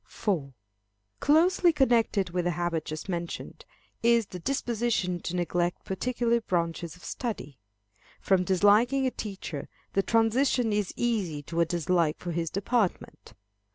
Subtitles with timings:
[0.07, 0.51] 4.
[1.19, 3.65] Closely connected with the habit just mentioned
[4.01, 7.59] is the disposition to neglect particular branches of study.
[8.19, 13.33] From disliking a teacher, the transition is easy to a dislike for his department.